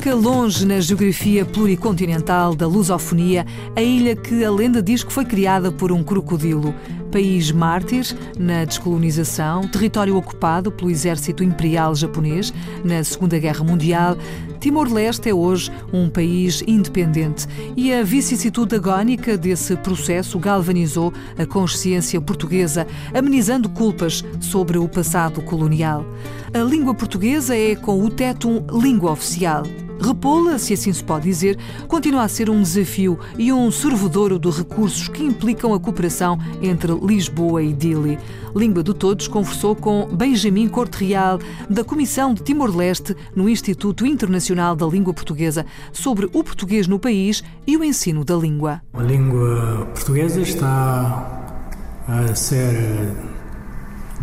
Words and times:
Fica 0.00 0.14
longe 0.14 0.64
na 0.64 0.80
geografia 0.80 1.44
pluricontinental 1.44 2.54
da 2.54 2.66
lusofonia 2.66 3.44
a 3.76 3.82
ilha 3.82 4.16
que 4.16 4.42
a 4.42 4.50
lenda 4.50 4.82
diz 4.82 5.04
que 5.04 5.12
foi 5.12 5.26
criada 5.26 5.70
por 5.70 5.92
um 5.92 6.02
crocodilo. 6.02 6.74
País 7.12 7.52
mártir 7.52 8.16
na 8.38 8.64
descolonização, 8.64 9.68
território 9.68 10.16
ocupado 10.16 10.72
pelo 10.72 10.90
exército 10.90 11.44
imperial 11.44 11.94
japonês 11.94 12.50
na 12.82 13.04
Segunda 13.04 13.38
Guerra 13.38 13.62
Mundial, 13.62 14.16
Timor-Leste 14.58 15.28
é 15.28 15.34
hoje 15.34 15.70
um 15.92 16.08
país 16.08 16.64
independente 16.66 17.46
e 17.76 17.92
a 17.92 18.02
vicissitude 18.02 18.76
agónica 18.76 19.36
desse 19.36 19.76
processo 19.76 20.38
galvanizou 20.38 21.12
a 21.36 21.44
consciência 21.44 22.18
portuguesa, 22.22 22.86
amenizando 23.12 23.68
culpas 23.68 24.24
sobre 24.40 24.78
o 24.78 24.88
passado 24.88 25.42
colonial. 25.42 26.06
A 26.54 26.60
língua 26.60 26.94
portuguesa 26.94 27.54
é, 27.54 27.76
com 27.76 28.02
o 28.02 28.08
tétum, 28.08 28.64
língua 28.72 29.12
oficial. 29.12 29.64
Repô-la, 30.00 30.58
se 30.58 30.72
assim 30.72 30.92
se 30.92 31.04
pode 31.04 31.24
dizer, 31.24 31.58
continua 31.86 32.22
a 32.22 32.28
ser 32.28 32.48
um 32.48 32.62
desafio 32.62 33.18
e 33.36 33.52
um 33.52 33.70
servodouro 33.70 34.38
de 34.38 34.48
recursos 34.48 35.08
que 35.08 35.22
implicam 35.22 35.74
a 35.74 35.78
cooperação 35.78 36.38
entre 36.62 36.92
Lisboa 36.94 37.62
e 37.62 37.72
Dili. 37.72 38.18
Língua 38.56 38.82
de 38.82 38.94
Todos 38.94 39.28
conversou 39.28 39.76
com 39.76 40.08
Benjamin 40.10 40.68
Corte 40.68 41.04
Real, 41.04 41.38
da 41.68 41.84
Comissão 41.84 42.32
de 42.32 42.42
Timor-Leste, 42.42 43.14
no 43.36 43.48
Instituto 43.48 44.06
Internacional 44.06 44.74
da 44.74 44.86
Língua 44.86 45.12
Portuguesa, 45.12 45.66
sobre 45.92 46.26
o 46.26 46.42
português 46.42 46.88
no 46.88 46.98
país 46.98 47.44
e 47.66 47.76
o 47.76 47.84
ensino 47.84 48.24
da 48.24 48.36
língua. 48.36 48.80
A 48.94 49.02
língua 49.02 49.86
portuguesa 49.94 50.40
está 50.40 51.66
a 52.08 52.34
ser 52.34 52.74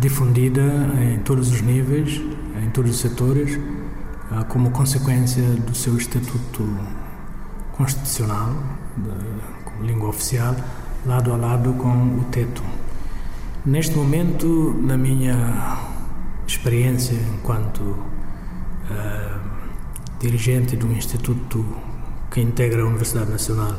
difundida 0.00 0.62
em 1.00 1.20
todos 1.20 1.52
os 1.52 1.60
níveis, 1.62 2.20
em 2.62 2.70
todos 2.70 2.90
os 2.90 2.98
setores 2.98 3.58
como 4.48 4.70
consequência 4.70 5.42
do 5.42 5.74
seu 5.74 5.96
estatuto 5.96 6.68
constitucional, 7.72 8.54
como 9.64 9.84
língua 9.84 10.08
oficial, 10.08 10.54
lado 11.06 11.32
a 11.32 11.36
lado 11.36 11.72
com 11.74 12.18
o 12.18 12.24
teto. 12.30 12.62
Neste 13.64 13.96
momento, 13.96 14.74
na 14.82 14.96
minha 14.96 15.78
experiência 16.46 17.14
enquanto 17.34 17.80
uh, 17.82 19.40
dirigente 20.18 20.76
do 20.76 20.90
instituto 20.92 21.64
que 22.30 22.40
integra 22.40 22.82
a 22.82 22.86
Universidade 22.86 23.30
Nacional 23.30 23.76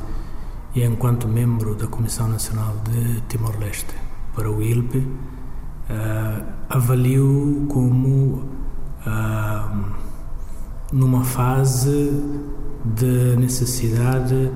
e 0.76 0.84
enquanto 0.84 1.28
membro 1.28 1.76
da 1.76 1.88
Comissão 1.88 2.28
Nacional 2.28 2.78
de 2.84 3.22
Timor-Leste 3.22 3.96
para 4.36 4.50
o 4.50 4.62
ILP, 4.62 4.96
uh, 4.98 6.46
avalio 6.70 7.66
como 7.70 8.46
uh, 9.06 9.99
numa 10.92 11.24
fase 11.24 12.12
de 12.84 13.36
necessidade 13.38 14.52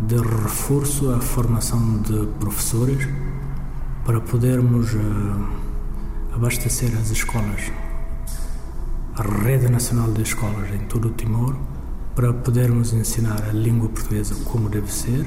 de 0.00 0.16
reforço 0.16 1.10
à 1.10 1.20
formação 1.20 2.02
de 2.02 2.26
professores 2.38 3.08
para 4.04 4.20
podermos 4.20 4.92
uh, 4.92 4.98
abastecer 6.34 6.90
as 7.00 7.10
escolas, 7.10 7.72
a 9.14 9.22
rede 9.22 9.68
nacional 9.70 10.10
de 10.12 10.22
escolas 10.22 10.70
em 10.74 10.86
todo 10.86 11.08
o 11.08 11.10
Timor, 11.12 11.56
para 12.14 12.32
podermos 12.32 12.92
ensinar 12.92 13.42
a 13.48 13.52
língua 13.52 13.88
portuguesa 13.88 14.34
como 14.44 14.68
deve 14.68 14.92
ser 14.92 15.26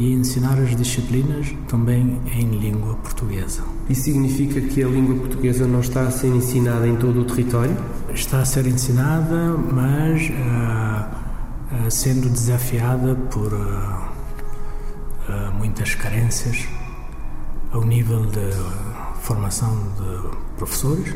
e 0.00 0.14
ensinar 0.14 0.58
as 0.58 0.74
disciplinas 0.74 1.54
também 1.68 2.18
em 2.34 2.58
língua 2.58 2.94
portuguesa. 2.94 3.62
Isso 3.86 4.04
significa 4.04 4.58
que 4.58 4.82
a 4.82 4.88
língua 4.88 5.14
portuguesa 5.16 5.66
não 5.66 5.80
está 5.80 6.00
a 6.00 6.10
ser 6.10 6.28
ensinada 6.28 6.88
em 6.88 6.96
todo 6.96 7.20
o 7.20 7.24
território? 7.26 7.76
Está 8.14 8.40
a 8.40 8.46
ser 8.46 8.66
ensinada, 8.66 9.58
mas 9.70 10.30
uh, 10.30 11.86
uh, 11.86 11.90
sendo 11.90 12.30
desafiada 12.30 13.14
por 13.14 13.52
uh, 13.52 15.52
muitas 15.58 15.94
carências 15.94 16.66
ao 17.70 17.84
nível 17.84 18.24
de 18.24 18.50
formação 19.20 19.76
de 19.98 20.30
professores, 20.56 21.14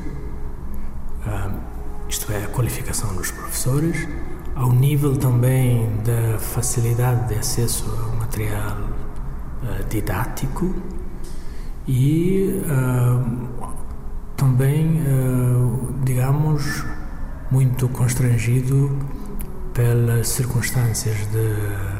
isto 2.08 2.30
é, 2.30 2.44
a 2.44 2.48
qualificação 2.48 3.12
dos 3.16 3.32
professores, 3.32 4.06
ao 4.54 4.72
nível 4.72 5.16
também 5.16 5.88
da 6.04 6.38
facilidade 6.38 7.28
de 7.28 7.34
acesso 7.34 7.84
ao 7.90 8.16
material 8.16 8.76
uh, 8.78 9.88
didático 9.88 10.74
e 11.88 12.62
uh, 12.64 13.48
também, 14.36 15.02
uh, 15.02 15.94
digamos, 16.04 16.84
muito 17.50 17.88
constrangido 17.88 18.96
pelas 19.72 20.28
circunstâncias 20.28 21.16
de 21.32 21.94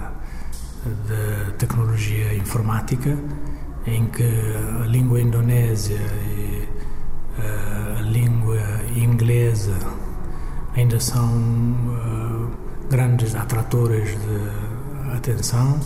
tecnologia 1.58 2.34
informática 2.34 3.18
em 3.86 4.06
que 4.06 4.22
a 4.82 4.86
língua 4.86 5.20
indonésia 5.20 5.98
e 6.26 6.68
a 7.98 8.00
língua 8.02 8.60
inglesa 8.94 9.76
ainda 10.76 11.00
são 11.00 11.30
grandes 12.90 13.34
atratores 13.34 14.10
de 14.10 15.14
atenção 15.16 15.80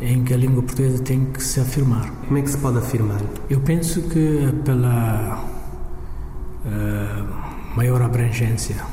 em 0.00 0.24
que 0.24 0.34
a 0.34 0.36
língua 0.36 0.62
portuguesa 0.62 1.02
tem 1.02 1.26
que 1.26 1.42
se 1.42 1.60
afirmar. 1.60 2.10
Como 2.26 2.38
é 2.38 2.42
que 2.42 2.50
se 2.50 2.58
pode 2.58 2.78
afirmar? 2.78 3.20
Eu 3.48 3.60
penso 3.60 4.02
que 4.02 4.52
pela 4.64 5.44
uh, 6.64 7.76
maior 7.76 8.02
abrangência 8.02 8.84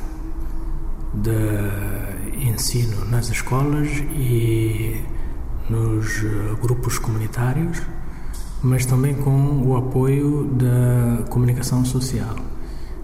de 1.12 2.48
ensino 2.48 3.04
nas 3.06 3.28
escolas 3.30 3.88
e 4.16 5.02
nos 5.68 6.22
uh, 6.22 6.56
grupos 6.60 6.98
comunitários, 6.98 7.82
mas 8.62 8.86
também 8.86 9.14
com 9.14 9.62
o 9.62 9.76
apoio 9.76 10.44
da 10.44 11.24
comunicação 11.28 11.84
social 11.84 12.34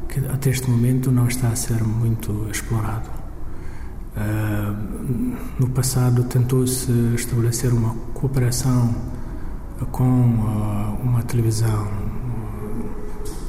que 0.09 0.19
até 0.27 0.51
este 0.51 0.69
momento 0.69 1.13
não 1.13 1.29
está 1.29 1.49
a 1.49 1.57
ser 1.57 1.85
muito 1.85 2.49
explorado. 2.51 3.20
Uh, 4.17 5.37
no 5.61 5.69
passado 5.69 6.25
tentou-se 6.25 6.91
estabelecer 7.15 7.73
uma 7.73 7.95
cooperação 8.13 8.93
com 9.93 10.03
uh, 10.03 10.99
uma 11.01 11.23
televisão, 11.23 11.87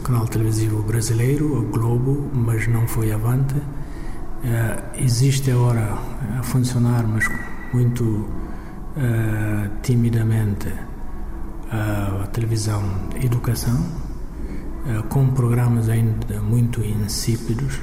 canal 0.03 0.27
televisivo 0.27 0.83
brasileiro, 0.83 1.57
o 1.57 1.63
Globo, 1.63 2.29
mas 2.33 2.67
não 2.67 2.88
foi 2.88 3.11
avante. 3.11 3.55
Uh, 3.55 4.97
existe 4.97 5.49
agora 5.49 5.97
a 6.39 6.44
funcionar, 6.44 7.07
mas 7.07 7.28
muito 7.73 8.28
timidamente, 9.81 10.67
a 11.72 12.28
televisão 12.28 12.83
Educação, 13.16 13.85
com 15.07 15.29
programas 15.29 15.88
ainda 15.88 16.41
muito 16.41 16.83
insípidos, 16.83 17.79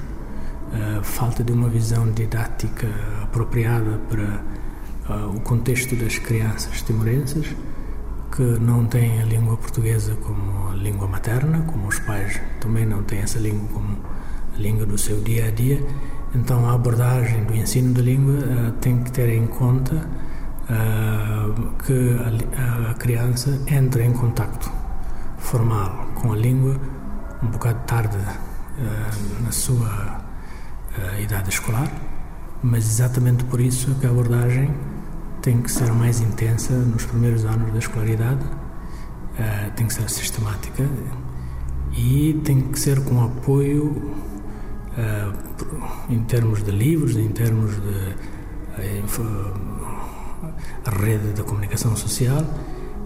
eh, 0.72 1.00
falta 1.02 1.42
de 1.42 1.52
uma 1.52 1.68
visão 1.68 2.10
didática 2.12 2.88
apropriada 3.22 3.98
para 4.08 4.42
eh, 5.08 5.26
o 5.34 5.40
contexto 5.40 5.96
das 5.96 6.18
crianças 6.18 6.82
timorenses, 6.82 7.56
que 8.34 8.42
não 8.42 8.84
têm 8.86 9.22
a 9.22 9.24
língua 9.24 9.56
portuguesa 9.56 10.14
como 10.16 10.72
língua 10.74 11.08
materna, 11.08 11.62
como 11.62 11.88
os 11.88 11.98
pais 12.00 12.40
também 12.60 12.84
não 12.84 13.02
têm 13.02 13.20
essa 13.20 13.38
língua 13.38 13.68
como 13.72 13.96
a 14.54 14.58
língua 14.58 14.84
do 14.84 14.98
seu 14.98 15.20
dia 15.20 15.46
a 15.46 15.50
dia. 15.50 15.82
Então, 16.34 16.68
a 16.68 16.74
abordagem 16.74 17.44
do 17.44 17.54
ensino 17.54 17.94
da 17.94 18.02
língua 18.02 18.74
tem 18.82 19.02
que 19.02 19.10
ter 19.10 19.30
em 19.30 19.46
conta 19.46 20.06
que 21.86 22.16
a 22.90 22.94
criança 22.94 23.58
entre 23.66 24.04
em 24.04 24.12
contacto 24.12 24.70
formal 25.38 26.08
com 26.16 26.32
a 26.32 26.36
língua 26.36 26.76
um 27.42 27.46
bocado 27.46 27.80
tarde 27.86 28.18
na 29.42 29.50
sua 29.50 30.17
uh, 30.98 31.20
idade 31.20 31.50
escolar, 31.50 31.90
mas 32.62 32.84
exatamente 32.86 33.44
por 33.44 33.60
isso 33.60 33.94
que 33.96 34.06
a 34.06 34.10
abordagem 34.10 34.74
tem 35.42 35.62
que 35.62 35.70
ser 35.70 35.92
mais 35.92 36.20
intensa 36.20 36.72
nos 36.74 37.04
primeiros 37.06 37.44
anos 37.44 37.72
da 37.72 37.78
escolaridade, 37.78 38.44
uh, 38.44 39.70
tem 39.76 39.86
que 39.86 39.94
ser 39.94 40.08
sistemática 40.10 40.84
e 41.96 42.40
tem 42.44 42.60
que 42.60 42.78
ser 42.78 43.02
com 43.04 43.24
apoio 43.24 44.14
em 46.10 46.24
termos 46.24 46.64
de 46.64 46.72
livros, 46.72 47.16
em 47.16 47.28
termos 47.28 47.70
de 47.76 48.14
a 50.84 50.90
rede 50.90 51.32
de 51.32 51.42
comunicação 51.42 51.94
social, 51.96 52.44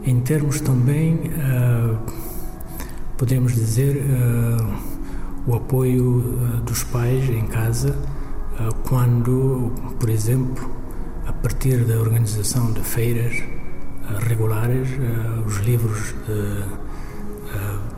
em 0.04 0.20
termos 0.20 0.60
também, 0.60 1.14
uh, 1.14 1.98
podemos 3.16 3.54
dizer, 3.54 3.96
uh, 3.96 4.74
o 5.46 5.56
apoio 5.56 6.20
dos 6.64 6.84
pais 6.84 7.28
em 7.28 7.46
casa, 7.46 7.96
quando, 8.88 9.72
por 9.98 10.08
exemplo, 10.08 10.70
a 11.26 11.32
partir 11.32 11.84
da 11.84 11.98
organização 11.98 12.72
de 12.72 12.80
feiras 12.80 13.42
regulares, 14.28 14.88
os 15.46 15.56
livros 15.58 16.14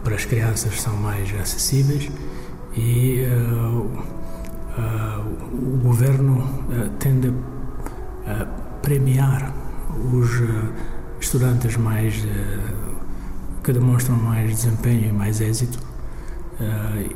para 0.02 0.14
as 0.14 0.24
crianças 0.24 0.80
são 0.80 0.96
mais 0.96 1.34
acessíveis 1.38 2.10
e 2.76 3.24
o 5.52 5.78
governo 5.82 6.46
tende 6.98 7.32
a 8.26 8.44
premiar 8.80 9.52
os 10.12 10.28
estudantes 11.20 11.76
mais 11.76 12.24
que 13.62 13.72
demonstram 13.72 14.16
mais 14.16 14.50
desempenho 14.50 15.08
e 15.08 15.12
mais 15.12 15.40
êxito 15.40 15.78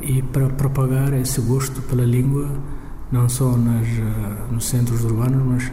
e 0.01 0.21
para 0.21 0.49
propagar 0.49 1.13
esse 1.13 1.39
gosto 1.41 1.81
pela 1.83 2.03
língua 2.03 2.49
não 3.11 3.27
só 3.27 3.55
nas, 3.57 3.87
nos 4.51 4.65
centros 4.65 5.03
urbanos 5.03 5.43
mas 5.45 5.71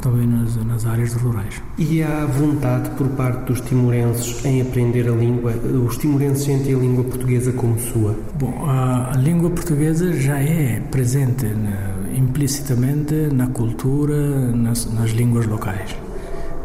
também 0.00 0.26
nas, 0.26 0.56
nas 0.64 0.86
áreas 0.86 1.12
rurais. 1.14 1.62
E 1.78 2.02
há 2.02 2.26
vontade 2.26 2.90
por 2.90 3.08
parte 3.08 3.44
dos 3.44 3.60
timorenses 3.60 4.44
em 4.44 4.62
aprender 4.62 5.08
a 5.08 5.12
língua? 5.12 5.52
Os 5.86 5.96
timorenses 5.98 6.44
sentem 6.44 6.74
a 6.74 6.78
língua 6.78 7.04
portuguesa 7.04 7.52
como 7.52 7.78
sua? 7.78 8.16
Bom, 8.38 8.64
a, 8.66 9.12
a 9.12 9.16
língua 9.16 9.50
portuguesa 9.50 10.12
já 10.12 10.38
é 10.38 10.80
presente 10.90 11.46
na, 11.46 12.16
implicitamente 12.16 13.14
na 13.32 13.48
cultura, 13.48 14.50
nas, 14.52 14.92
nas 14.92 15.10
línguas 15.10 15.46
locais. 15.46 15.94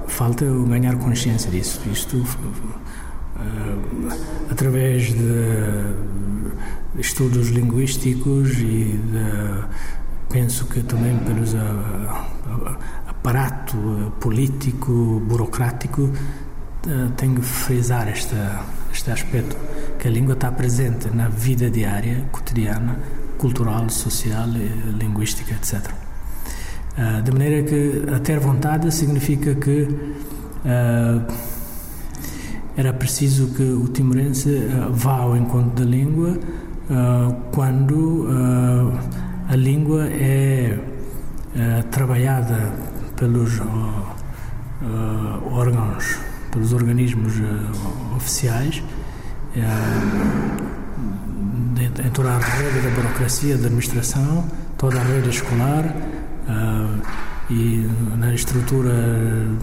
Falta 0.08 0.46
ganhar 0.70 0.96
consciência 0.96 1.52
disso. 1.52 1.82
Isto 1.92 2.18
uh, 2.18 2.26
através 4.50 5.14
de 5.14 5.94
estudos 6.98 7.50
linguísticos 7.50 8.52
e 8.60 8.98
de, 8.98 9.64
penso 10.30 10.66
que 10.66 10.82
também 10.84 11.18
pelos 11.20 11.54
uh, 11.54 11.58
aparato 13.08 13.78
uh, 13.78 14.12
político, 14.20 15.22
burocrático, 15.26 16.12
tenho 17.18 17.36
que 17.36 17.42
frisar 17.42 18.08
esta, 18.08 18.64
este 18.94 19.10
aspecto, 19.10 19.56
que 19.98 20.08
a 20.08 20.12
língua 20.12 20.36
está 20.36 20.52
presente 20.52 21.10
na 21.10 21.28
vida 21.30 21.68
diária, 21.68 22.28
cotidiana, 22.32 23.00
cultural, 23.40 23.90
social, 23.90 24.48
linguística, 25.00 25.56
etc. 25.56 25.92
De 27.24 27.32
maneira 27.32 27.64
que 27.64 28.04
a 28.16 28.20
ter 28.20 28.40
vontade 28.40 28.92
significa 28.92 29.56
que 29.56 29.88
era 32.78 32.94
preciso 32.94 33.48
que 33.56 33.64
o 33.64 33.88
timorense 33.88 34.50
uh, 34.50 34.92
vá 34.92 35.20
ao 35.20 35.36
encontro 35.36 35.84
da 35.84 35.90
língua 35.90 36.38
quando 37.52 38.28
a 39.50 39.56
língua 39.56 40.06
é 40.06 40.78
trabalhada 41.90 42.72
pelos 43.16 43.60
órgãos, 45.52 46.20
pelos 46.52 46.74
organismos 46.74 47.34
oficiais 48.16 48.84
em 52.04 52.10
toda 52.12 52.32
a 52.32 52.40
rede 52.40 52.82
da 52.82 52.90
burocracia, 52.90 53.58
da 53.58 53.68
administração, 53.68 54.46
toda 54.78 55.00
a 55.00 55.04
rede 55.04 55.30
escolar 55.30 55.86
uh, 55.86 57.02
e 57.50 57.88
na 58.18 58.34
estrutura, 58.34 58.92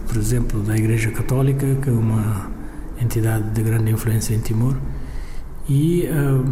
por 0.07 0.17
exemplo, 0.17 0.61
da 0.63 0.77
Igreja 0.77 1.11
Católica, 1.11 1.67
que 1.83 1.89
é 1.89 1.93
uma 1.93 2.51
entidade 3.03 3.51
de 3.51 3.63
grande 3.63 3.91
influência 3.91 4.35
em 4.35 4.41
Timor. 4.41 4.77
E 5.69 6.09
uh, 6.09 6.45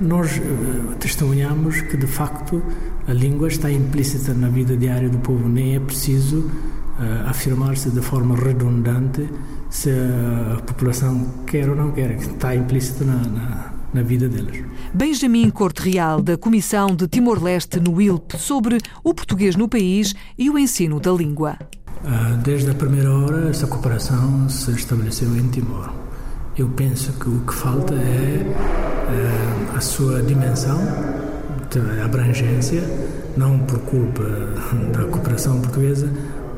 nós 0.00 0.38
uh, 0.38 0.94
testemunhamos 0.98 1.80
que, 1.82 1.96
de 1.96 2.06
facto, 2.06 2.62
a 3.06 3.12
língua 3.12 3.48
está 3.48 3.70
implícita 3.70 4.34
na 4.34 4.48
vida 4.48 4.76
diária 4.76 5.08
do 5.08 5.18
povo, 5.18 5.48
nem 5.48 5.76
é 5.76 5.80
preciso 5.80 6.50
afirmar-se 7.26 7.90
de 7.90 8.00
forma 8.00 8.34
redundante 8.34 9.28
se 9.68 9.90
a 9.90 10.62
população 10.62 11.44
quer 11.46 11.68
ou 11.68 11.76
não 11.76 11.92
quer, 11.92 12.12
está 12.12 12.56
implícita 12.56 13.04
na, 13.04 13.16
na 13.16 13.76
na 13.96 14.02
vida 14.02 14.28
deles. 14.28 14.62
Benjamin 14.92 15.50
Corte 15.50 15.90
Real, 15.90 16.20
da 16.20 16.36
Comissão 16.36 16.94
de 16.94 17.08
Timor-Leste 17.08 17.80
no 17.80 18.00
ILP, 18.00 18.36
sobre 18.38 18.78
o 19.02 19.14
português 19.14 19.56
no 19.56 19.68
país 19.68 20.14
e 20.36 20.50
o 20.50 20.58
ensino 20.58 21.00
da 21.00 21.10
língua. 21.12 21.58
Ah, 22.08 22.38
desde 22.40 22.70
a 22.70 22.74
primeira 22.74 23.12
hora, 23.12 23.50
essa 23.50 23.66
cooperação 23.66 24.48
se 24.48 24.70
estabeleceu 24.70 25.28
em 25.36 25.48
Timor. 25.48 25.92
Eu 26.56 26.68
penso 26.68 27.12
que 27.14 27.28
o 27.28 27.40
que 27.40 27.52
falta 27.52 27.94
é 27.94 28.46
ah, 29.74 29.76
a 29.76 29.80
sua 29.80 30.22
dimensão, 30.22 30.78
a 32.00 32.04
abrangência, 32.04 32.80
não 33.36 33.58
por 33.58 33.80
culpa 33.80 34.22
da 34.92 35.04
cooperação 35.06 35.60
portuguesa, 35.60 36.08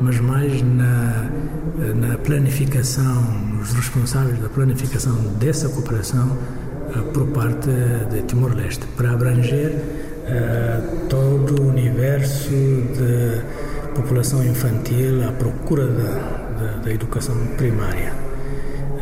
mas 0.02 0.20
mais 0.20 0.60
na, 0.60 1.30
na 1.96 2.18
planificação, 2.18 3.24
os 3.62 3.72
responsáveis 3.72 4.38
da 4.40 4.50
planificação 4.50 5.16
dessa 5.40 5.70
cooperação 5.70 6.36
eh, 6.94 7.00
por 7.12 7.26
parte 7.28 7.70
de 8.10 8.22
Timor-Leste, 8.22 8.86
para 8.96 9.12
abranger 9.12 9.74
todo 11.08 11.62
o 11.62 11.68
universo 11.68 12.50
de 12.50 13.42
população 14.02 14.44
infantil 14.44 15.28
à 15.28 15.32
procura 15.32 15.86
da, 15.86 16.12
da, 16.58 16.72
da 16.84 16.92
educação 16.92 17.36
primária. 17.56 18.12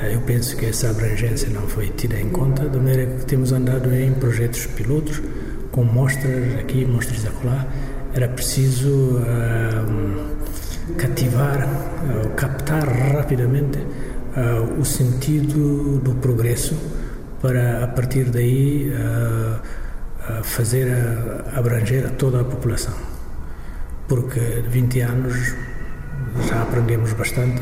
Uh, 0.01 0.07
eu 0.07 0.21
penso 0.23 0.57
que 0.57 0.67
essa 0.67 0.91
abrangência 0.91 1.49
não 1.51 1.63
foi 1.63 1.89
tida 1.89 2.19
em 2.19 2.31
conta, 2.31 2.69
de 2.69 2.77
maneira 2.77 3.07
que 3.07 3.27
temos 3.27 3.53
andado 3.53 3.95
em 3.95 4.13
projetos 4.13 4.67
pilotos, 4.67 5.23
com 5.71 5.85
mostras 5.85 6.59
aqui, 6.59 6.85
mostras 6.85 7.27
acolá. 7.27 7.67
Era 8.15 8.29
preciso 8.29 8.91
uh, 8.91 10.95
cativar, 10.97 11.69
captar 12.37 12.87
rapidamente 13.15 13.79
o 14.79 14.85
sentido 14.85 15.99
do 15.99 16.15
progresso 16.17 16.77
para 17.41 17.85
a 17.85 17.89
partir 17.89 18.25
daí 18.25 18.91
uh, 18.91 19.61
uh, 20.31 20.45
fazer 20.45 20.89
uh, 20.89 21.59
abranger 21.59 22.07
a 22.07 22.11
toda 22.11 22.41
a 22.41 22.45
população. 22.45 23.16
Porque 24.09 24.41
20 24.69 25.01
anos 25.01 25.55
já 26.49 26.63
aprendemos 26.63 27.13
bastante, 27.13 27.61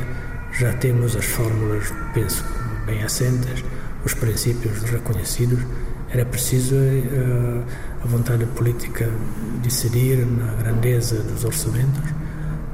já 0.53 0.72
temos 0.74 1.17
as 1.17 1.24
fórmulas, 1.24 1.93
penso, 2.13 2.44
bem 2.86 3.03
assentes, 3.03 3.65
os 4.05 4.15
princípios 4.15 4.82
reconhecidos. 4.82 5.60
Era 6.10 6.24
preciso 6.24 6.77
a 8.03 8.06
vontade 8.06 8.44
política 8.46 9.10
decidir 9.63 10.24
na 10.27 10.55
grandeza 10.55 11.17
dos 11.22 11.44
orçamentos 11.44 12.05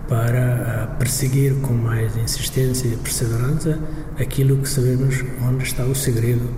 para 0.09 0.97
perseguir 0.99 1.55
com 1.63 1.73
mais 1.73 2.17
insistência 2.17 2.89
e 2.89 2.97
perseverança 2.97 3.79
aquilo 4.19 4.59
que 4.59 4.69
sabemos 4.69 5.25
onde 5.41 5.63
está 5.63 5.85
o 5.85 5.95
segredo 5.95 6.51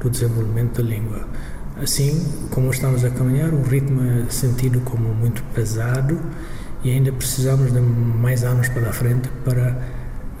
do 0.00 0.10
desenvolvimento 0.10 0.82
da 0.82 0.88
língua. 0.88 1.26
Assim 1.80 2.26
como 2.50 2.70
estamos 2.70 3.04
a 3.04 3.10
caminhar, 3.10 3.52
o 3.52 3.62
ritmo 3.62 4.00
é 4.02 4.30
sentido 4.30 4.80
como 4.80 5.14
muito 5.14 5.42
pesado 5.54 6.18
e 6.82 6.90
ainda 6.90 7.12
precisamos 7.12 7.72
de 7.72 7.80
mais 7.80 8.44
anos 8.44 8.68
para 8.68 8.88
a 8.88 8.92
frente 8.92 9.28
para, 9.44 9.76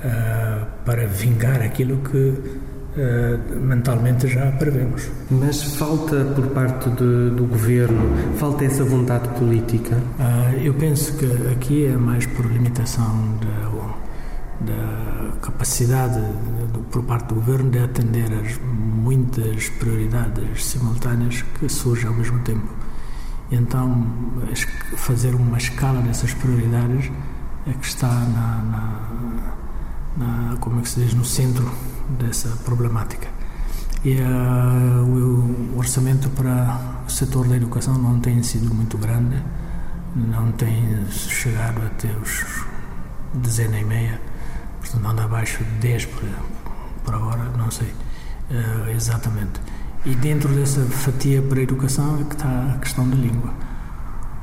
uh, 0.02 0.66
para 0.84 1.06
vingar 1.06 1.60
aquilo 1.60 1.98
que 1.98 2.16
uh, 2.16 3.60
mentalmente 3.60 4.28
já 4.28 4.50
prevemos. 4.52 5.10
Mas 5.30 5.62
falta 5.62 6.24
por 6.24 6.46
parte 6.48 6.88
de, 6.90 7.30
do 7.30 7.46
governo, 7.46 8.16
falta 8.36 8.64
essa 8.64 8.84
vontade 8.84 9.28
política? 9.38 9.96
Uh, 10.18 10.58
eu 10.62 10.72
penso 10.72 11.12
que 11.18 11.26
aqui 11.52 11.84
é 11.84 11.96
mais 11.96 12.24
por 12.24 12.46
limitação 12.46 13.38
da, 13.40 14.72
da 14.72 15.32
capacidade 15.42 16.20
por 16.90 17.02
parte 17.02 17.28
do 17.28 17.36
governo 17.36 17.70
de 17.70 17.78
atender 17.78 18.32
as 18.32 18.58
muitas 18.58 19.68
prioridades 19.70 20.64
simultâneas 20.64 21.42
que 21.58 21.68
surgem 21.68 22.08
ao 22.08 22.14
mesmo 22.14 22.38
tempo. 22.40 22.68
Então, 23.50 24.06
fazer 24.96 25.34
uma 25.34 25.56
escala 25.56 26.00
dessas 26.00 26.34
prioridades 26.34 27.10
é 27.66 27.72
que 27.72 27.86
está 27.86 28.08
na, 28.08 28.62
na, 28.62 30.26
na 30.50 30.56
como 30.58 30.80
é 30.80 30.82
que 30.82 30.88
se 30.88 31.00
diz, 31.00 31.14
no 31.14 31.24
centro 31.24 31.70
dessa 32.18 32.48
problemática. 32.64 33.28
E 34.04 34.20
uh, 34.20 35.74
o, 35.74 35.78
orçamento 35.78 36.28
para 36.30 37.02
o 37.06 37.10
setor 37.10 37.48
da 37.48 37.56
educação 37.56 37.98
não 37.98 38.20
tem 38.20 38.42
sido 38.42 38.72
muito 38.74 38.96
grande, 38.98 39.42
não 40.14 40.52
tem 40.52 41.04
chegado 41.10 41.84
até 41.84 42.08
os 42.22 42.64
dezena 43.34 43.78
e 43.78 43.84
meia, 43.84 44.20
portanto, 44.80 45.06
anda 45.06 45.24
abaixo 45.24 45.62
de 45.64 45.70
10 45.80 46.04
por, 46.06 46.24
por 47.06 47.14
agora, 47.14 47.44
não 47.56 47.70
sei 47.70 47.88
uh, 48.50 48.90
exatamente. 48.90 49.60
E 50.04 50.14
dentro 50.14 50.48
dessa 50.54 50.82
fatia 50.82 51.40
para 51.40 51.60
a 51.60 51.62
educação 51.62 52.20
é 52.20 52.24
que 52.24 52.34
está 52.34 52.74
a 52.74 52.78
questão 52.78 53.08
da 53.08 53.16
língua. 53.16 53.50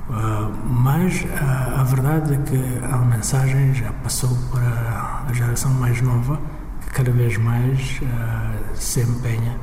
Uh, 0.09 0.51
mas 0.67 1.21
uh, 1.21 1.79
a 1.79 1.83
verdade 1.83 2.33
é 2.33 2.37
que 2.37 2.85
a 2.85 2.97
mensagem 2.97 3.73
já 3.73 3.91
passou 4.03 4.35
para 4.51 5.25
a 5.27 5.33
geração 5.33 5.71
mais 5.71 6.01
nova, 6.01 6.39
que 6.81 6.91
cada 6.91 7.11
vez 7.11 7.37
mais 7.37 8.01
uh, 8.01 8.75
se 8.75 9.01
empenha 9.01 9.57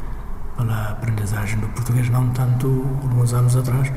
pela 0.57 0.91
aprendizagem 0.93 1.59
do 1.59 1.69
português, 1.69 2.09
não 2.09 2.29
tanto 2.31 2.87
alguns 3.03 3.35
anos 3.35 3.57
atrás, 3.57 3.93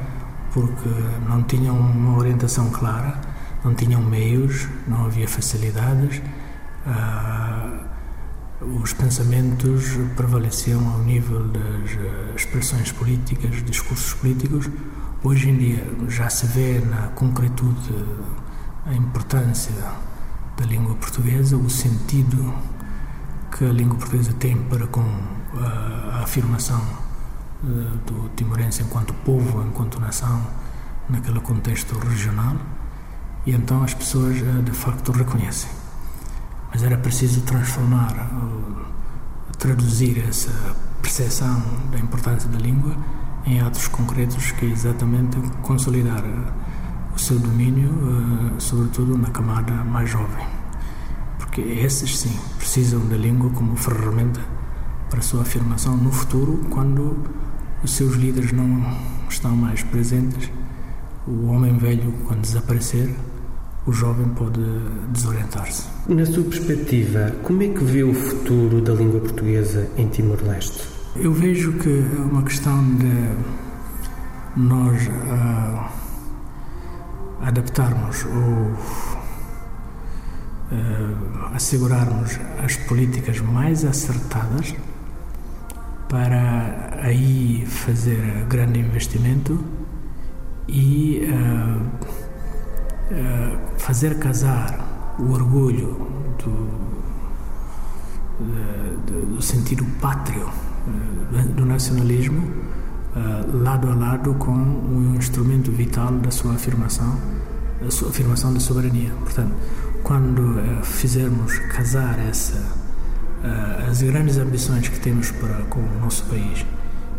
porque 0.51 0.89
não 1.27 1.41
tinham 1.43 1.77
uma 1.77 2.17
orientação 2.17 2.69
clara, 2.69 3.15
não 3.63 3.73
tinham 3.73 4.01
meios, 4.01 4.67
não 4.87 5.05
havia 5.05 5.27
facilidades, 5.27 6.21
os 8.81 8.93
pensamentos 8.93 9.83
prevaleciam 10.15 10.87
ao 10.93 10.99
nível 10.99 11.47
das 11.47 11.91
expressões 12.35 12.91
políticas, 12.91 13.63
discursos 13.63 14.13
políticos 14.13 14.69
Hoje 15.25 15.49
em 15.49 15.57
dia 15.57 15.87
já 16.09 16.29
se 16.29 16.45
vê 16.47 16.79
na 16.79 17.07
concretude 17.15 17.95
a 18.85 18.93
importância 18.93 19.73
da 20.57 20.65
língua 20.65 20.95
portuguesa, 20.95 21.55
o 21.55 21.69
sentido 21.69 22.53
que 23.57 23.63
a 23.63 23.71
língua 23.71 23.95
portuguesa 23.95 24.33
tem 24.33 24.57
para 24.63 24.85
com 24.85 24.99
a, 25.53 26.17
a 26.17 26.23
afirmação 26.23 26.81
uh, 27.63 27.67
do 28.05 28.31
timorense 28.35 28.83
enquanto 28.83 29.13
povo, 29.13 29.63
enquanto 29.65 29.97
nação, 29.97 30.45
naquele 31.07 31.39
contexto 31.39 31.97
regional, 31.99 32.57
e 33.45 33.53
então 33.53 33.81
as 33.81 33.93
pessoas 33.93 34.35
de 34.35 34.71
facto 34.71 35.13
reconhecem. 35.13 35.69
Mas 36.73 36.81
era 36.81 36.97
preciso 36.97 37.41
transformar, 37.41 38.11
uh, 38.11 38.85
traduzir 39.59 40.25
essa 40.27 40.51
percepção 41.01 41.61
da 41.91 41.99
importância 41.99 42.49
da 42.49 42.57
língua 42.57 42.95
em 43.45 43.61
atos 43.61 43.87
concretos 43.87 44.51
que 44.53 44.65
exatamente 44.65 45.37
consolidar 45.61 46.23
eh, 46.23 46.53
o 47.13 47.19
seu 47.19 47.37
domínio, 47.37 47.89
eh, 47.91 48.59
sobretudo 48.59 49.17
na 49.17 49.29
camada 49.29 49.71
mais 49.83 50.09
jovem. 50.09 50.47
Porque 51.37 51.61
esses, 51.61 52.17
sim, 52.19 52.39
precisam 52.57 53.05
da 53.07 53.17
língua 53.17 53.49
como 53.51 53.75
ferramenta 53.75 54.39
para 55.09 55.19
a 55.19 55.21
sua 55.21 55.41
afirmação 55.41 55.97
no 55.97 56.11
futuro, 56.11 56.65
quando 56.69 57.17
os 57.83 57.91
seus 57.91 58.15
líderes 58.15 58.53
não 58.53 58.97
estão 59.29 59.55
mais 59.55 59.83
presentes. 59.83 60.49
O 61.27 61.47
homem 61.47 61.77
velho, 61.77 62.13
quando 62.27 62.41
desaparecer, 62.41 63.13
o 63.85 63.91
jovem 63.91 64.27
pode 64.29 64.61
desorientar-se. 65.09 65.87
Na 66.07 66.25
sua 66.25 66.43
perspectiva, 66.43 67.35
como 67.43 67.63
é 67.63 67.67
que 67.67 67.83
vê 67.83 68.03
o 68.03 68.13
futuro 68.13 68.81
da 68.81 68.93
língua 68.93 69.19
portuguesa 69.19 69.89
em 69.97 70.07
Timor-Leste? 70.07 70.87
Eu 71.15 71.33
vejo 71.33 71.73
que 71.73 71.89
é 71.89 72.21
uma 72.21 72.43
questão 72.43 72.83
de 72.95 73.29
nós 74.55 75.07
uh, 75.07 75.85
adaptarmos 77.41 78.25
ou 78.25 78.31
uh, 80.71 81.53
assegurarmos 81.53 82.39
as 82.63 82.75
políticas 82.77 83.39
mais 83.39 83.83
acertadas 83.85 84.73
para 86.07 86.99
aí 87.01 87.65
fazer 87.65 88.45
grande 88.47 88.79
investimento 88.79 89.59
e 90.67 91.27
uh, 91.29 91.81
fazer 93.77 94.17
casar 94.17 95.15
o 95.19 95.31
orgulho 95.31 95.95
do, 96.43 96.93
do 99.35 99.41
sentido 99.41 99.85
pátrio 100.01 100.49
eh, 101.33 101.43
do 101.55 101.65
nacionalismo 101.65 102.51
eh, 103.15 103.45
lado 103.53 103.89
a 103.89 103.95
lado 103.95 104.33
com 104.35 104.51
um 104.51 105.15
instrumento 105.15 105.71
vital 105.71 106.11
da 106.11 106.31
sua 106.31 106.53
afirmação, 106.53 107.17
a 107.85 107.89
sua 107.89 108.09
afirmação 108.09 108.53
da 108.53 108.59
soberania. 108.59 109.11
Portanto, 109.21 109.53
quando 110.03 110.59
eh, 110.59 110.83
fizermos 110.83 111.57
casar 111.59 112.19
essa 112.19 112.83
as 113.89 114.01
grandes 114.01 114.37
ambições 114.37 114.87
que 114.87 114.97
temos 115.01 115.29
para 115.31 115.65
com 115.65 115.81
o 115.81 115.99
nosso 115.99 116.23
país 116.27 116.65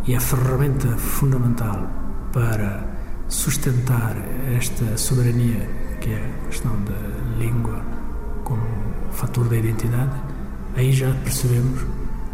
e 0.07 0.17
a 0.17 0.21
ferramenta 0.21 0.97
fundamental 0.97 1.87
para 2.33 2.83
sustentar 3.35 4.17
esta 4.57 4.97
soberania, 4.97 5.69
que 6.00 6.11
é 6.11 6.17
a 6.17 6.47
questão 6.49 6.73
da 6.85 7.38
língua 7.38 7.83
como 8.45 8.62
fator 9.11 9.49
da 9.49 9.57
identidade, 9.57 10.12
aí 10.76 10.93
já 10.93 11.12
percebemos 11.25 11.81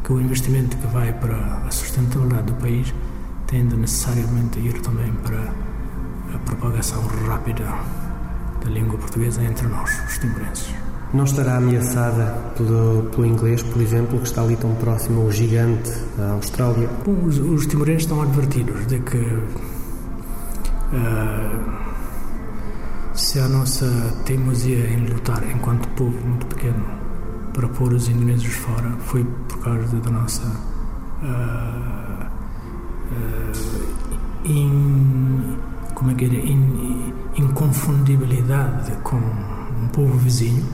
que 0.04 0.12
o 0.12 0.20
investimento 0.20 0.76
que 0.76 0.86
vai 0.88 1.12
para 1.14 1.36
a 1.66 1.70
sustentabilidade 1.70 2.44
do 2.44 2.54
país 2.54 2.94
tende 3.46 3.76
necessariamente 3.76 4.58
a 4.58 4.62
ir 4.62 4.80
também 4.82 5.12
para 5.24 5.40
a 6.34 6.38
propagação 6.44 7.02
rápida 7.26 7.64
da 8.62 8.70
língua 8.70 8.98
portuguesa 8.98 9.42
entre 9.42 9.66
nós, 9.68 9.90
os 10.06 10.18
timorenses. 10.18 10.74
Não 11.12 11.24
estará 11.24 11.56
ameaçada 11.56 12.26
pelo, 12.56 13.10
pelo 13.10 13.26
inglês, 13.26 13.62
por 13.62 13.82
exemplo, 13.82 14.18
que 14.20 14.26
está 14.26 14.42
ali 14.42 14.56
tão 14.56 14.74
próximo 14.76 15.22
ao 15.22 15.32
gigante, 15.32 15.90
a 16.18 16.32
Austrália? 16.32 16.88
Bom, 17.04 17.24
os, 17.24 17.38
os 17.38 17.66
timorenses 17.66 18.02
estão 18.02 18.22
advertidos 18.22 18.86
de 18.86 19.00
que 19.00 19.18
uh, 20.92 21.80
se 23.14 23.38
a 23.38 23.48
nossa 23.48 23.86
teimosia 24.24 24.90
em 24.90 25.06
lutar 25.06 25.42
enquanto 25.50 25.88
povo 25.90 26.16
muito 26.26 26.46
pequeno 26.46 26.84
para 27.52 27.68
pôr 27.68 27.92
os 27.92 28.08
indonésios 28.08 28.54
fora 28.54 28.90
foi 29.00 29.24
por 29.48 29.58
causa 29.58 29.96
da 29.96 30.10
nossa 30.10 30.42
uh, 31.22 32.26
uh, 33.12 33.90
in, 34.44 35.56
como 35.94 36.10
é 36.12 36.14
que 36.14 36.24
é, 36.24 36.28
in, 36.28 37.12
inconfundibilidade 37.36 38.92
com 39.02 39.16
um 39.16 39.88
povo 39.92 40.16
vizinho. 40.18 40.64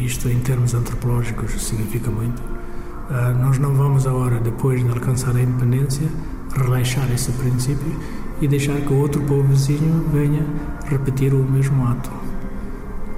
Isto, 0.00 0.28
em 0.28 0.40
termos 0.40 0.74
antropológicos, 0.74 1.50
significa 1.62 2.10
muito. 2.10 2.40
Uh, 2.40 3.36
nós 3.40 3.58
não 3.58 3.74
vamos 3.74 4.06
agora, 4.06 4.38
depois 4.38 4.82
de 4.82 4.88
alcançar 4.88 5.34
a 5.34 5.40
independência, 5.40 6.08
relaxar 6.54 7.10
esse 7.12 7.32
princípio 7.32 7.98
e 8.40 8.48
deixar 8.48 8.80
que 8.80 8.92
outro 8.92 9.22
povo 9.22 9.42
vizinho 9.44 10.04
venha 10.12 10.44
repetir 10.86 11.34
o 11.34 11.42
mesmo 11.42 11.86
ato. 11.86 12.10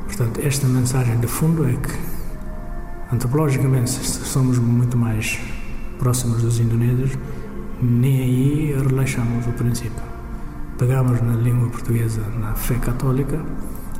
Portanto, 0.06 0.40
esta 0.42 0.66
mensagem 0.66 1.18
de 1.18 1.26
fundo 1.26 1.66
é 1.66 1.72
que 1.72 2.10
Antropologicamente, 3.12 3.90
somos 3.90 4.56
muito 4.58 4.96
mais 4.96 5.40
próximos 5.98 6.42
dos 6.42 6.60
indonésios, 6.60 7.18
nem 7.82 8.22
aí 8.22 8.76
relaxamos 8.88 9.48
o 9.48 9.50
princípio. 9.50 10.02
Pegamos 10.78 11.20
na 11.20 11.34
língua 11.34 11.68
portuguesa, 11.70 12.22
na 12.38 12.54
fé 12.54 12.76
católica, 12.76 13.44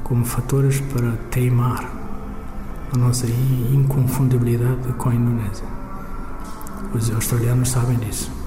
como 0.04 0.24
fatores 0.24 0.80
para 0.92 1.10
teimar 1.28 1.90
a 2.94 2.96
nossa 2.96 3.26
inconfundibilidade 3.26 4.92
com 4.96 5.08
a 5.08 5.14
Indonésia. 5.14 5.66
Os 6.94 7.10
australianos 7.10 7.68
sabem 7.68 7.98
disso. 7.98 8.39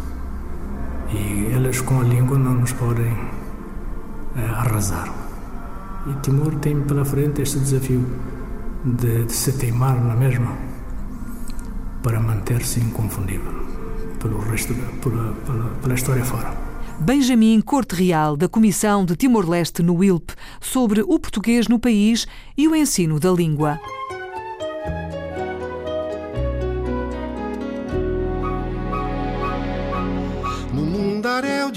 E 1.13 1.53
eles, 1.53 1.82
com 1.82 2.01
a 2.01 2.03
língua, 2.03 2.38
não 2.38 2.55
nos 2.55 2.74
podem 2.74 3.15
é, 4.36 4.46
arrasar. 4.46 5.13
E 6.08 6.13
Timor 6.22 6.55
tem 6.55 6.82
pela 6.82 7.05
frente 7.05 7.41
este 7.41 7.60
desafio 7.60 8.05
de, 8.84 9.25
de 9.25 9.34
se 9.34 9.53
teimar 9.53 10.03
na 10.03 10.15
mesma 10.15 10.58
para 12.01 12.20
manter-se 12.20 12.79
inconfundível 12.79 13.53
pelo 14.20 14.39
resto 14.39 14.74
da, 14.74 14.86
pela, 15.01 15.34
pela, 15.46 15.70
pela 15.82 15.93
história 15.93 16.25
fora. 16.25 16.53
Benjamin 17.00 17.60
Corte 17.62 17.96
Real, 17.96 18.38
da 18.38 18.48
Comissão 18.48 19.05
de 19.05 19.15
Timor-Leste 19.15 19.82
no 19.82 19.96
WILP, 19.96 20.32
sobre 20.62 21.01
o 21.01 21.20
português 21.20 21.67
no 21.67 21.79
país 21.79 22.27
e 22.58 22.67
o 22.67 22.75
ensino 22.75 23.20
da 23.20 23.32
língua. 23.32 23.79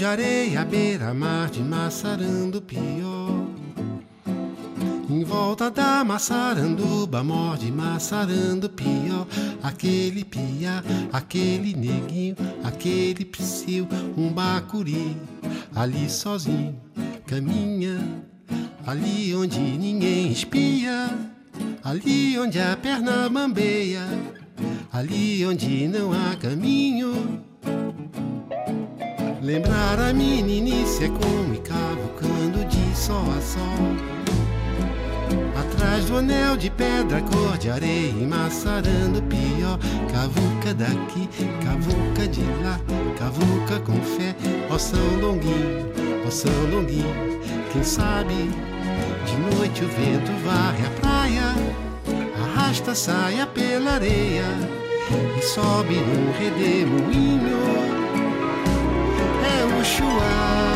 Areia, 0.07 0.65
beira-mar 0.65 1.49
de 1.49 1.61
Massarando 1.61 2.61
Pior 2.61 3.47
em 5.09 5.23
volta 5.23 5.71
da 5.71 6.03
maçaranduba, 6.03 7.23
morde 7.23 7.71
maçarando 7.71 8.69
pior. 8.69 9.25
Aquele 9.63 10.23
pia, 10.23 10.83
aquele 11.13 11.73
neguinho, 11.73 12.35
aquele 12.63 13.23
psiu, 13.23 13.87
um 14.17 14.31
bacuri. 14.31 15.15
Ali 15.73 16.09
sozinho, 16.09 16.79
caminha. 17.25 17.97
Ali 18.85 19.33
onde 19.33 19.59
ninguém 19.59 20.31
espia. 20.31 21.09
Ali 21.83 22.37
onde 22.37 22.59
a 22.59 22.75
perna 22.75 23.29
bambeia. 23.29 24.05
Ali 24.91 25.45
onde 25.45 25.87
não 25.87 26.11
há 26.11 26.35
caminho. 26.35 27.41
Lembrar 29.47 29.97
a 29.97 30.13
meninice 30.13 31.05
é 31.05 31.07
como 31.07 31.53
ir 31.53 31.59
cavucando 31.59 32.65
de 32.65 32.97
sol 32.97 33.23
a 33.31 33.39
sol. 33.39 33.95
Atrás 35.57 36.03
do 36.03 36.17
anel 36.17 36.57
de 36.57 36.69
pedra, 36.69 37.21
cor 37.21 37.57
de 37.57 37.69
areia, 37.69 38.27
maçarando 38.27 39.23
pior. 39.23 39.79
Cavuca 40.11 40.73
daqui, 40.73 41.29
cavuca 41.63 42.27
de 42.27 42.41
lá, 42.61 42.77
cavuca 43.17 43.79
com 43.85 43.93
fé. 44.01 44.35
Ó 44.69 44.77
São 44.77 45.15
Longuinho, 45.21 45.93
ó 46.27 46.29
São 46.29 46.51
Longuinho, 46.69 47.39
Quem 47.71 47.85
sabe 47.85 48.33
de 48.33 49.55
noite 49.55 49.81
o 49.81 49.87
vento 49.87 50.33
varre 50.43 50.85
a 50.85 50.89
praia, 50.99 51.55
arrasta 52.43 52.91
a 52.91 52.95
saia 52.95 53.47
pela 53.47 53.91
areia 53.91 54.43
e 55.37 55.41
sobe 55.41 55.95
num 55.95 56.33
redemoinho. 56.37 57.96
É 59.47 59.65
o 59.65 59.85
chuar 59.85 60.67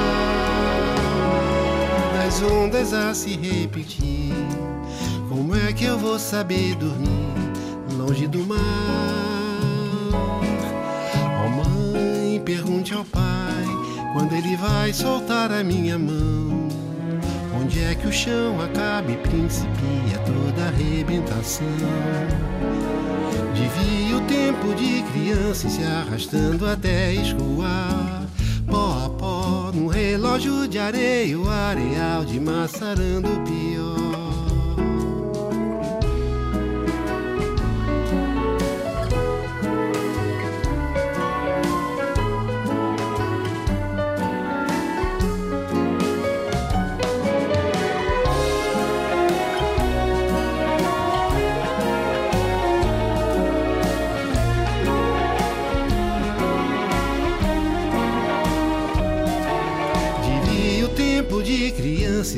das 2.13 2.41
ondas 2.41 2.93
a 2.93 3.13
se 3.13 3.35
repetir. 3.35 4.33
Como 5.27 5.55
é 5.55 5.73
que 5.73 5.85
eu 5.85 5.97
vou 5.97 6.17
saber 6.19 6.75
dormir 6.75 7.31
longe 7.97 8.27
do 8.27 8.45
mar? 8.45 8.57
Oh, 11.43 11.49
mãe, 11.49 12.41
pergunte 12.43 12.93
ao 12.93 13.05
pai 13.05 13.21
quando 14.13 14.33
ele 14.33 14.55
vai 14.57 14.93
soltar 14.93 15.51
a 15.51 15.63
minha 15.63 15.97
mão. 15.97 16.67
Onde 17.61 17.83
é 17.83 17.95
que 17.95 18.07
o 18.07 18.11
chão 18.11 18.59
acaba 18.61 19.11
e 19.11 19.17
principia 19.17 20.17
toda 20.25 20.67
arrebentação? 20.67 21.67
Devia 23.53 24.17
o 24.17 24.21
tempo 24.21 24.73
de 24.75 25.01
criança 25.11 25.69
se 25.69 25.83
arrastando 25.83 26.65
até 26.67 27.13
escoar. 27.13 28.10
Relógio 30.31 30.65
de 30.65 30.79
areia, 30.79 31.37
o 31.37 31.49
areal 31.49 32.23
de 32.23 32.39
maçarando 32.39 33.27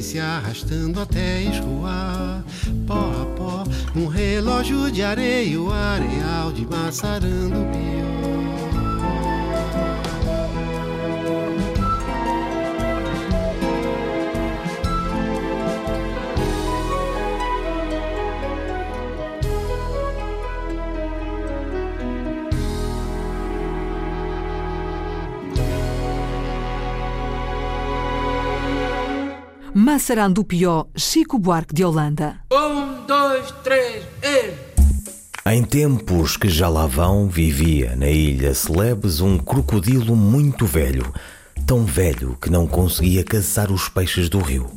pior. 0.02 0.04
se 0.04 0.20
arrastando 0.20 1.02
até 1.02 1.44
escoar. 1.44 2.44
Pó 2.88 2.94
a 2.94 3.26
pó, 3.36 3.64
um 3.96 4.08
relógio 4.08 4.92
de 4.92 5.04
areia, 5.04 5.60
o 5.60 5.72
areal 5.72 6.52
de 6.52 6.66
maçarando 6.66 7.66
Maçarã 29.84 30.32
do 30.32 30.46
Pió, 30.46 30.86
Chico 30.96 31.38
Buarque 31.38 31.76
de 31.76 31.84
Holanda. 31.84 32.38
Um, 32.50 33.06
dois, 33.06 33.52
três, 33.66 34.06
e... 34.24 34.54
Em 35.52 35.62
tempos 35.62 36.38
que 36.38 36.48
já 36.48 36.70
lá 36.70 36.88
vão, 36.88 37.28
vivia 37.28 37.94
na 37.94 38.08
ilha 38.08 38.54
Celebes 38.54 39.20
um 39.20 39.38
crocodilo 39.38 40.16
muito 40.16 40.66
velho, 40.66 41.14
tão 41.68 41.84
velho 41.84 42.38
que 42.42 42.50
não 42.50 42.66
conseguia 42.66 43.26
caçar 43.26 43.70
os 43.74 43.90
peixes 43.90 44.30
do 44.30 44.40
rio. 44.40 44.72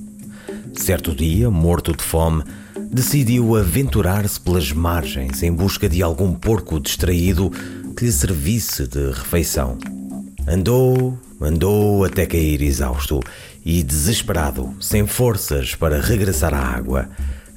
Certo 0.75 1.14
dia, 1.14 1.48
morto 1.52 1.96
de 1.96 2.02
fome, 2.02 2.42
decidiu 2.90 3.54
aventurar-se 3.54 4.40
pelas 4.40 4.72
margens 4.72 5.40
em 5.40 5.52
busca 5.52 5.88
de 5.88 6.02
algum 6.02 6.34
porco 6.34 6.80
distraído 6.80 7.49
que 7.97 8.06
lhe 8.06 8.12
servisse 8.12 8.88
de 8.88 9.12
refeição. 9.12 9.78
Andou, 10.49 11.16
andou 11.40 12.04
até 12.04 12.26
cair 12.26 12.60
exausto 12.60 13.21
e 13.66 13.82
desesperado, 13.82 14.72
sem 14.80 15.08
forças 15.08 15.74
para 15.74 16.00
regressar 16.00 16.54
à 16.54 16.60
água. 16.60 17.08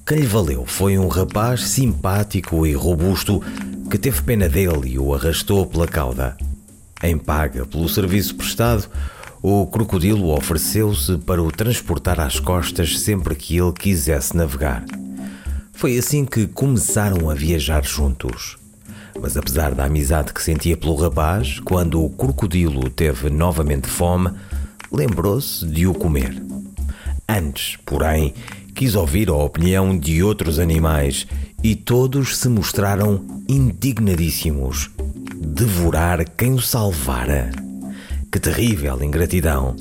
Quem 0.03 0.17
lhe 0.17 0.25
valeu 0.25 0.65
foi 0.65 0.97
um 0.97 1.07
rapaz 1.07 1.69
simpático 1.69 2.65
e 2.65 2.73
robusto 2.73 3.43
que 3.91 3.97
teve 3.99 4.23
pena 4.23 4.49
dele 4.49 4.93
e 4.93 4.97
o 4.97 5.13
arrastou 5.13 5.67
pela 5.67 5.87
cauda. 5.87 6.35
Em 7.03 7.15
paga 7.15 7.63
pelo 7.63 7.87
serviço 7.87 8.33
prestado, 8.33 8.89
o 9.39 9.67
crocodilo 9.67 10.35
ofereceu-se 10.35 11.19
para 11.19 11.43
o 11.43 11.51
transportar 11.51 12.19
às 12.19 12.39
costas 12.39 12.99
sempre 12.99 13.35
que 13.35 13.59
ele 13.59 13.71
quisesse 13.71 14.35
navegar. 14.35 14.83
Foi 15.73 15.95
assim 15.95 16.25
que 16.25 16.47
começaram 16.47 17.29
a 17.29 17.35
viajar 17.35 17.85
juntos. 17.85 18.57
Mas 19.21 19.37
apesar 19.37 19.75
da 19.75 19.85
amizade 19.85 20.33
que 20.33 20.41
sentia 20.41 20.75
pelo 20.75 20.95
rapaz, 20.95 21.59
quando 21.59 22.03
o 22.03 22.09
crocodilo 22.09 22.89
teve 22.89 23.29
novamente 23.29 23.87
fome, 23.87 24.31
lembrou-se 24.91 25.65
de 25.65 25.88
o 25.88 25.93
comer. 25.93 26.41
Antes, 27.28 27.78
porém, 27.86 28.34
quis 28.73 28.95
ouvir 28.95 29.30
a 29.30 29.36
opinião 29.36 29.97
de 29.97 30.23
outros 30.23 30.58
animais 30.58 31.28
e 31.63 31.75
todos 31.75 32.38
se 32.38 32.49
mostraram 32.49 33.23
indignadíssimos. 33.47 34.89
Devorar 35.36 36.28
quem 36.30 36.54
o 36.54 36.62
salvara. 36.62 37.52
Que 38.32 38.39
terrível 38.39 39.04
ingratidão! 39.04 39.75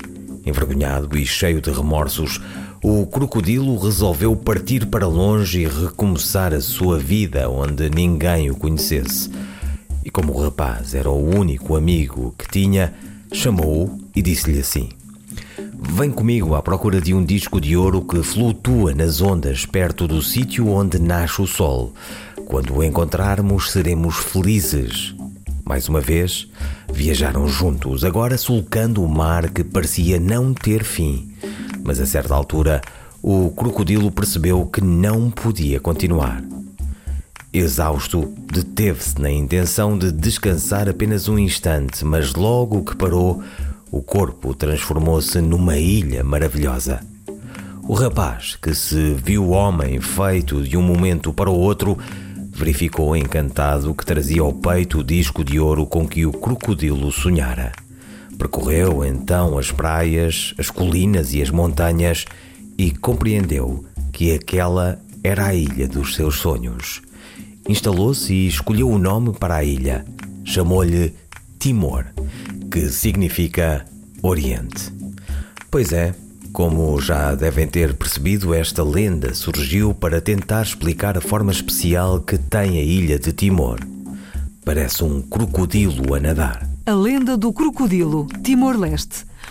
Envergonhado 0.45 1.17
e 1.17 1.25
cheio 1.25 1.61
de 1.61 1.71
remorsos, 1.71 2.41
o 2.83 3.05
crocodilo 3.05 3.77
resolveu 3.77 4.35
partir 4.35 4.85
para 4.85 5.05
longe 5.07 5.61
e 5.61 5.67
recomeçar 5.67 6.53
a 6.53 6.61
sua 6.61 6.97
vida 6.97 7.49
onde 7.49 7.89
ninguém 7.89 8.49
o 8.49 8.55
conhecesse. 8.55 9.29
E 10.03 10.09
como 10.09 10.33
o 10.33 10.41
rapaz 10.41 10.95
era 10.95 11.09
o 11.09 11.37
único 11.37 11.75
amigo 11.75 12.33
que 12.37 12.47
tinha, 12.49 12.93
chamou-o 13.33 13.99
e 14.15 14.21
disse-lhe 14.21 14.59
assim: 14.59 14.89
Vem 15.81 16.11
comigo 16.11 16.55
à 16.55 16.61
procura 16.61 16.99
de 16.99 17.13
um 17.13 17.23
disco 17.23 17.59
de 17.59 17.77
ouro 17.77 18.01
que 18.01 18.21
flutua 18.21 18.93
nas 18.93 19.21
ondas 19.21 19.65
perto 19.65 20.07
do 20.07 20.21
sítio 20.21 20.67
onde 20.67 20.99
nasce 20.99 21.41
o 21.41 21.47
sol. 21.47 21.93
Quando 22.45 22.75
o 22.75 22.83
encontrarmos, 22.83 23.71
seremos 23.71 24.17
felizes. 24.17 25.15
Mais 25.65 25.87
uma 25.87 26.01
vez, 26.01 26.49
viajaram 26.91 27.47
juntos, 27.47 28.03
agora 28.03 28.37
sulcando 28.37 29.01
o 29.01 29.07
mar 29.07 29.49
que 29.51 29.63
parecia 29.63 30.19
não 30.19 30.53
ter 30.53 30.83
fim. 30.83 31.31
Mas 31.81 31.99
a 32.01 32.05
certa 32.05 32.35
altura, 32.35 32.81
o 33.21 33.49
crocodilo 33.51 34.11
percebeu 34.11 34.65
que 34.65 34.81
não 34.81 35.31
podia 35.31 35.79
continuar. 35.79 36.43
Exausto, 37.51 38.31
deteve-se 38.51 39.19
na 39.19 39.31
intenção 39.31 39.97
de 39.97 40.11
descansar 40.11 40.87
apenas 40.87 41.27
um 41.27 41.39
instante, 41.39 42.05
mas 42.05 42.35
logo 42.35 42.83
que 42.83 42.95
parou, 42.95 43.41
o 43.91 44.01
corpo 44.01 44.53
transformou-se 44.53 45.41
numa 45.41 45.77
ilha 45.77 46.23
maravilhosa. 46.23 46.99
O 47.87 47.93
rapaz, 47.93 48.55
que 48.55 48.73
se 48.75 49.15
viu 49.15 49.49
homem 49.49 49.99
feito 49.99 50.61
de 50.61 50.77
um 50.77 50.81
momento 50.81 51.33
para 51.33 51.49
o 51.49 51.57
outro, 51.57 51.97
verificou 52.51 53.15
encantado 53.15 53.95
que 53.95 54.05
trazia 54.05 54.41
ao 54.41 54.53
peito 54.53 54.99
o 54.99 55.03
disco 55.03 55.43
de 55.43 55.59
ouro 55.59 55.87
com 55.87 56.07
que 56.07 56.25
o 56.25 56.31
crocodilo 56.31 57.11
sonhara. 57.11 57.71
Percorreu 58.37 59.03
então 59.03 59.57
as 59.57 59.71
praias, 59.71 60.53
as 60.57 60.69
colinas 60.69 61.33
e 61.33 61.41
as 61.41 61.49
montanhas 61.49 62.25
e 62.77 62.91
compreendeu 62.91 63.83
que 64.11 64.33
aquela 64.33 64.99
era 65.23 65.47
a 65.47 65.55
ilha 65.55 65.87
dos 65.87 66.15
seus 66.15 66.35
sonhos. 66.35 67.01
Instalou-se 67.67 68.33
e 68.33 68.47
escolheu 68.47 68.89
o 68.89 68.99
nome 68.99 69.33
para 69.33 69.55
a 69.55 69.63
ilha. 69.63 70.05
Chamou-lhe 70.45 71.13
Timor 71.57 72.05
que 72.71 72.89
significa 72.89 73.85
Oriente. 74.21 74.91
Pois 75.71 75.91
é, 75.91 76.13
como 76.51 76.99
já 76.99 77.35
devem 77.35 77.67
ter 77.67 77.93
percebido, 77.93 78.53
esta 78.53 78.83
lenda 78.83 79.33
surgiu 79.33 79.93
para 79.93 80.19
tentar 80.19 80.63
explicar 80.63 81.17
a 81.17 81.21
forma 81.21 81.51
especial 81.51 82.19
que 82.19 82.37
tem 82.37 82.79
a 82.79 82.83
ilha 82.83 83.19
de 83.19 83.31
Timor. 83.31 83.79
Parece 84.65 85.03
um 85.03 85.21
crocodilo 85.21 86.13
a 86.13 86.19
nadar. 86.19 86.67
A 86.85 86.93
lenda 86.93 87.37
do 87.37 87.53
crocodilo, 87.53 88.27
Timor-Leste. 88.43 89.28